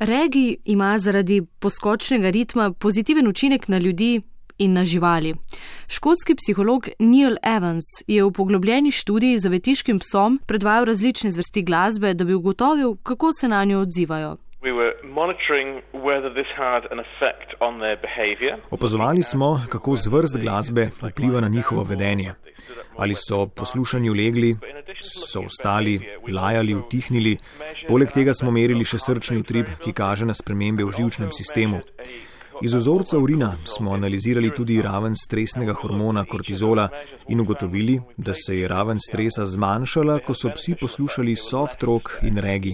[0.00, 4.20] Regi ima zaradi poskočnega ritma pozitiven učinek na ljudi
[4.58, 5.34] in na živali.
[5.88, 12.14] Škotski psiholog Neil Evans je v poglobljeni študiji za vetiškim psom predvajal različne zvrsti glasbe,
[12.14, 14.36] da bi ugotovil, kako se na njo odzivajo.
[18.70, 22.32] Opazovali smo, kako zvrst glasbe vpliva na njihovo vedenje.
[22.96, 24.56] Ali so poslušanju legli,
[25.00, 27.36] so ostali, lajali, utihnili.
[27.88, 31.82] Poleg tega smo merili še srčni utrip, ki kaže na spremembe v živčnem sistemu.
[32.62, 36.88] Iz ozorca urina smo analizirali tudi raven stresnega hormona kortizola
[37.28, 42.38] in ugotovili, da se je raven stresa zmanjšala, ko so psi poslušali soft rock in
[42.38, 42.72] regi.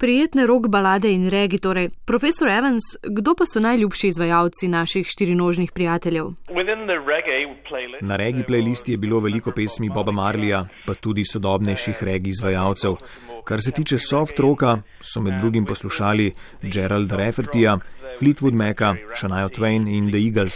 [0.00, 1.88] Prijetne rock balade in regi, torej.
[2.06, 6.26] Profesor Evans, kdo pa so najljubši izvajalci naših štirinožnih prijateljev?
[8.00, 12.94] Na regi playlisti je bilo veliko pesmi Boba Marlija, pa tudi sodobnejših regi izvajalcev.
[13.44, 17.78] Kar se tiče soft rocka, so med drugim poslušali Geralda Raffertyja,
[18.20, 20.54] Fleetwood Maca, Shania Twain in The Eagles.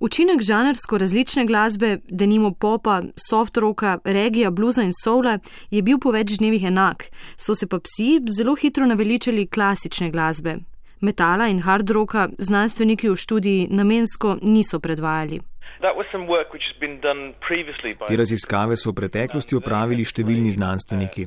[0.00, 5.38] Učinek žanrsko različne glasbe, denimo popa, soft rocka, regija, bluza in soula,
[5.70, 10.56] je bil po več dnevih enak, so se pa psi zelo hitro naveličali klasične glasbe.
[11.00, 15.40] Metala in hard rocka znanstveniki v študiji namensko niso predvajali.
[18.08, 21.26] Te raziskave so v preteklosti opravili številni znanstveniki.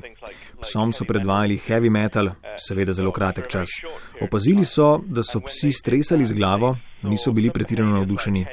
[0.60, 2.28] Psom so predvajali heavy metal,
[2.60, 3.78] seveda zelo kratek čas.
[4.20, 6.76] Opazili so, da so psi stresali z glavo,
[7.08, 8.44] niso bili pretirano navdušeni.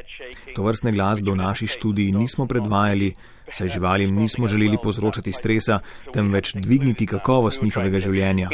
[0.55, 3.13] To vrstne glasbe v naši študiji nismo predvajali,
[3.49, 5.79] saj živalim nismo želeli povzročati stresa,
[6.13, 8.49] temveč dvigniti kakovost njihovega življenja.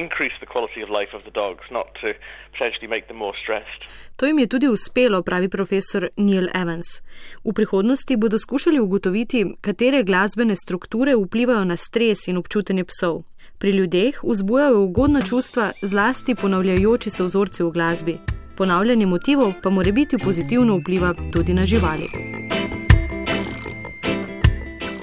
[4.15, 7.01] To jim je tudi uspelo, pravi profesor Neil Evans.
[7.43, 13.23] V prihodnosti bodo skušali ugotoviti, katere glasbene strukture vplivajo na stres in občutenje psov.
[13.59, 18.17] Pri ljudeh vzbujajo ugodna čustva, zlasti ponavljajoči se vzorci v glasbi.
[18.57, 22.09] Ponavljanje motivov pa more biti pozitivno vpliva tudi na živali.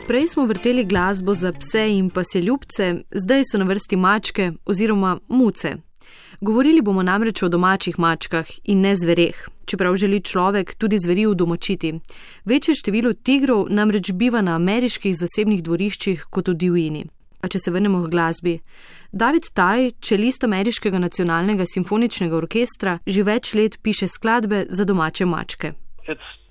[0.07, 4.53] Prej smo vrteli glasbo za pse in pa se ljubce, zdaj so na vrsti mačke
[4.67, 5.77] oziroma muce.
[6.41, 11.95] Govorili bomo namreč o domačih mačkah in ne zvereh, čeprav želi človek tudi zveri udomačiti.
[12.45, 17.05] Večje število tigrov namreč biva na ameriških zasebnih dvoriščih kot v divjini.
[17.43, 18.59] A če se vrnemo k glasbi.
[19.13, 25.75] David Taj, čelist ameriškega nacionalnega simfoničnega orkestra, že več let piše skladbe za domače mačke.
[26.07, 26.42] It's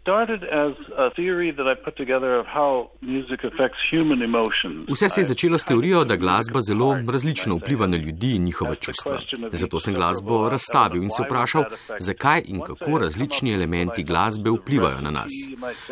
[4.89, 8.75] Vse se je začelo s teorijo, da glasba zelo različno vpliva na ljudi in njihova
[8.75, 9.17] čustva.
[9.51, 11.63] Zato sem glasbo razstavil in se vprašal,
[11.99, 15.31] zakaj in kako različni elementi glasbe vplivajo na nas.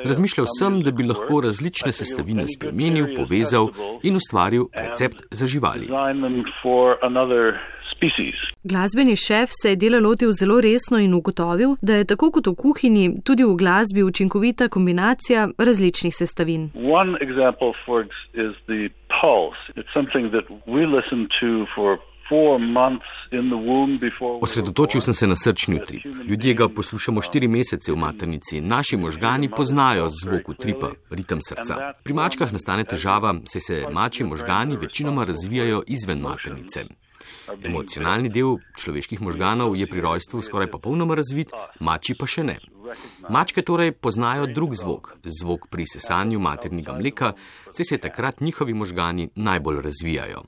[0.03, 3.69] Razmišljal sem, da bi lahko različne sestavine spremenil, povezal
[4.03, 5.87] in ustvaril recept za živali.
[8.63, 12.55] Glasbeni šef se je dela lotil zelo resno in ugotovil, da je tako kot v
[12.55, 16.69] kuhinji tudi v glasbi učinkovita kombinacija različnih sestavin.
[24.41, 26.05] Osredotočil sem se na srčni utrip.
[26.27, 28.61] Ljudje ga poslušamo štiri mesece v maternici.
[28.61, 31.93] Naši možgani poznajo zvok utripa, ritem srca.
[32.03, 36.85] Pri mačkah nastane težava, saj se mači možgani večinoma razvijajo izven maternice.
[37.63, 42.59] Emocionalni del človeških možganov je pri rojstvu skoraj popolnoma razvit, mači pa še ne.
[43.29, 47.33] Mačke torej poznajo drug zvok, zvok pri sesanju maternega mleka,
[47.69, 50.43] saj se takrat njihovi možgani najbolj razvijajo.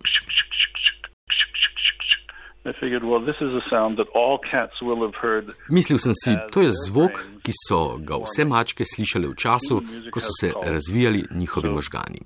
[5.69, 9.79] Mislil sem si, to je zvok, ki so ga vse mačke slišale v času,
[10.13, 12.21] ko so se razvijali njihovi možgani.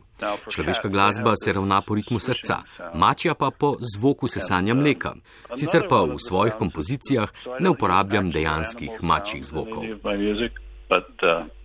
[0.51, 2.57] Človeška glasba se ravna po ritmu srca,
[2.93, 5.15] mačja pa po zvoku sesanja mleka.
[5.55, 9.83] Sicer pa v svojih kompozicijah ne uporabljam dejanskih mačjih zvokov.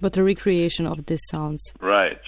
[0.01, 1.75] But a recreation of these sounds.
[1.83, 2.23] Right.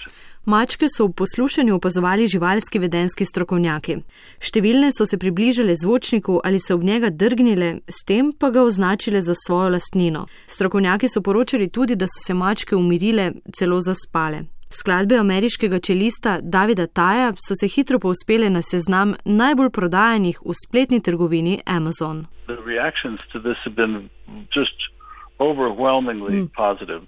[0.45, 3.95] Mačke so v poslušanju opazovali živalski vedenski strokovnjaki.
[4.43, 9.21] Številne so se približale zvočniku ali se ob njega drgnile, s tem pa ga označile
[9.21, 10.25] za svojo lastnino.
[10.47, 14.43] Strokovnjaki so poročali tudi, da so se mačke umirile, celo zaspale.
[14.73, 20.99] Skladbe ameriškega čelista Davida Taja so se hitro povspele na seznam najbolj prodajanih v spletni
[20.99, 22.25] trgovini Amazon.
[22.47, 22.53] Mm.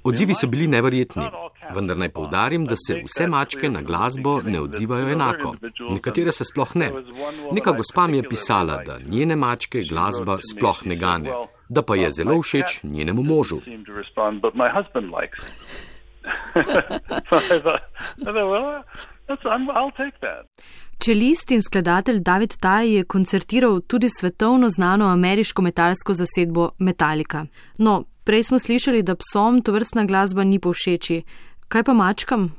[0.03, 1.23] Odzivi so bili neverjetni,
[1.75, 5.55] vendar naj povdarim, da se vse mačke na glasbo ne odzivajo enako.
[5.89, 6.91] Nekatere se sploh ne.
[7.51, 11.31] Neka gospa mi je pisala, da njene mačke glasba sploh ne gane,
[11.69, 13.59] da pa je zelo všeč njenemu možu.
[20.99, 27.45] Čelist in skladatelj David Taj je koncertiral tudi svetovno znano ameriško metalsko zasedbo Metallica.
[27.77, 31.21] No, prej smo slišali, da psom to vrstna glasba ni povšeči.
[31.67, 32.51] Kaj pa mačkam?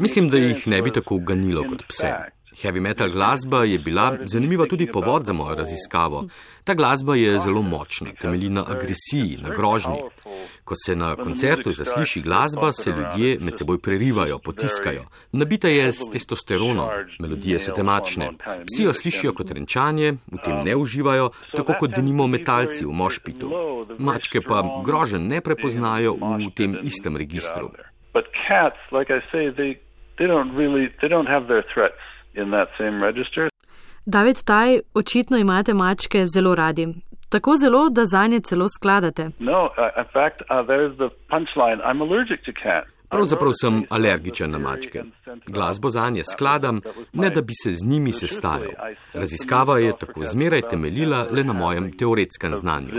[0.00, 2.35] Mislim, da jih ne bi tako ganilo kot pse.
[2.62, 6.24] Heavy metal glasba je bila zanimiva tudi povod za mojo raziskavo.
[6.64, 9.98] Ta glasba je zelo močna, temelji na agresiji, na grožnji.
[10.64, 15.04] Ko se na koncertu zasliši glasba, se ljudje med seboj prerivajo, potiskajo.
[15.32, 16.88] Nabita je s testosteronom,
[17.20, 18.30] melodije so temačne.
[18.66, 23.52] Psi jo slišijo kot renčanje, v tem ne uživajo, tako kot denimo metalci v mošpitu.
[23.98, 27.70] Mačke pa grožen ne prepoznajo v tem istem registru.
[28.14, 29.76] But cats, like I say, they,
[30.16, 33.48] they don't really, they don't have their threats in that same register.
[34.06, 36.88] David Taj, očitno imate mačke zelo radi.
[37.28, 39.30] Tako zelo, da za nje celo skladate.
[39.38, 39.70] No, uh,
[40.12, 40.46] fact, uh,
[43.10, 45.02] Pravzaprav sem alergičen na mačke.
[45.46, 46.80] Glasbo za nje skladam,
[47.12, 48.70] ne da bi se z njimi sestajal.
[49.14, 52.88] Raziskava je tako zmeraj temeljila le na mojem teoretskem znanju.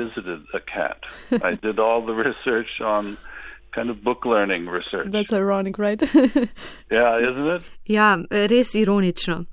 [3.76, 5.12] kind of book learning research.
[5.12, 6.02] That's ironic, right?
[6.92, 7.62] yeah, isn't it?
[7.86, 9.46] Ja, res ironično.